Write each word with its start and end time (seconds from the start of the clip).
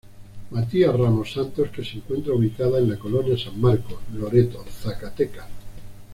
Matias 0.49 0.97
Ramos 0.99 1.31
Santos 1.31 1.69
que 1.69 1.83
se 1.85 1.97
encuentra 1.97 2.33
ubicada 2.33 2.79
en 2.79 2.89
la 2.89 2.97
colonia 2.97 3.37
San 3.37 3.61
Marcos, 3.61 3.99
Loreto, 4.15 4.65
Zacatecas. 4.67 5.45